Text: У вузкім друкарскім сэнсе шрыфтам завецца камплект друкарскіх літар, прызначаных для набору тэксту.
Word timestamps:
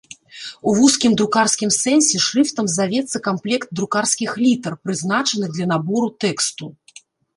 У 0.69 0.71
вузкім 0.77 1.11
друкарскім 1.21 1.69
сэнсе 1.75 2.21
шрыфтам 2.27 2.71
завецца 2.77 3.17
камплект 3.27 3.67
друкарскіх 3.81 4.31
літар, 4.45 4.73
прызначаных 4.89 5.49
для 5.59 5.65
набору 5.75 6.07
тэксту. 6.27 6.65